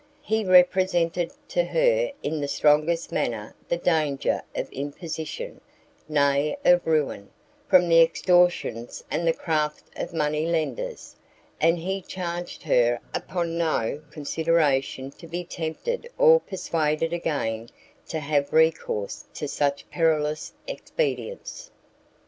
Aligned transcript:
He 0.23 0.43
represented 0.43 1.31
to 1.49 1.63
her 1.63 2.11
in 2.23 2.41
the 2.41 2.47
strongest 2.47 3.11
manner 3.11 3.55
the 3.69 3.77
danger 3.77 4.41
of 4.55 4.67
imposition, 4.71 5.61
nay 6.09 6.57
of 6.65 6.87
ruin, 6.87 7.29
from 7.67 7.87
the 7.87 8.01
extortions 8.01 9.03
and 9.11 9.27
the 9.27 9.33
craft 9.33 9.83
of 9.95 10.11
money 10.11 10.47
lenders; 10.47 11.15
and 11.59 11.77
he 11.77 12.01
charged 12.01 12.63
her 12.63 12.99
upon 13.13 13.59
no 13.59 14.01
consideration 14.09 15.11
to 15.11 15.27
be 15.27 15.43
tempted 15.43 16.09
or 16.17 16.39
persuaded 16.39 17.13
again 17.13 17.69
to 18.07 18.21
have 18.21 18.51
recourse 18.51 19.25
to 19.35 19.47
such 19.47 19.87
perilous 19.91 20.53
expedients. 20.65 21.69